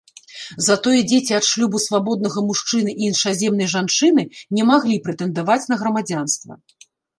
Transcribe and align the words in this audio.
Затое 0.67 0.99
дзеці 1.09 1.33
ад 1.39 1.45
шлюбу 1.49 1.81
свабоднага 1.87 2.39
мужчыны 2.47 2.91
і 2.97 3.03
іншаземнай 3.09 3.71
жанчыны 3.75 4.27
не 4.57 4.63
маглі 4.73 4.99
прэтэндаваць 5.07 5.63
на 5.73 5.81
грамадзянства. 5.85 6.53